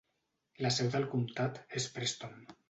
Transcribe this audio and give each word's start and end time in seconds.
La 0.65 0.71
seu 0.77 0.89
del 0.95 1.05
comtat 1.11 1.61
és 1.81 1.89
Preston. 1.99 2.43